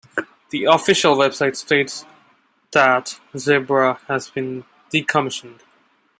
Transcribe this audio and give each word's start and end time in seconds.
The 0.49 0.63
official 0.63 1.15
website 1.15 1.55
states 1.55 2.05
that 2.71 3.19
"Zebra 3.37 3.99
has 4.07 4.31
been 4.31 4.63
decommissioned". 4.91 5.59